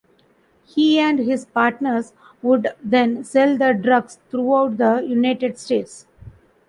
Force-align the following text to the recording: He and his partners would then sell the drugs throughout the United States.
He 0.65 0.97
and 0.97 1.19
his 1.19 1.45
partners 1.45 2.13
would 2.41 2.69
then 2.83 3.23
sell 3.23 3.55
the 3.55 3.73
drugs 3.73 4.17
throughout 4.31 4.77
the 4.77 5.05
United 5.07 5.59
States. 5.59 6.07